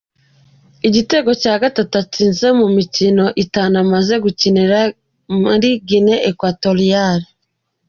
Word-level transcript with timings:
Igitego 0.87 1.29
cya 1.41 1.53
gatatu 1.63 1.93
atsinze 2.03 2.47
mu 2.59 2.67
mikino 2.77 3.25
itanu 3.43 3.75
amaze 3.83 4.13
gukinira 4.23 4.79
muri 5.41 5.69
Guinea 5.87 6.19
Equatorial. 6.31 7.19